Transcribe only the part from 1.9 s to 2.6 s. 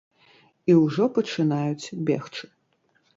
бегчы.